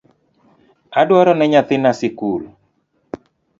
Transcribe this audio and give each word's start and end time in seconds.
Adwarone 1.01 1.45
nyathina 1.51 1.91
sikul 1.99 2.41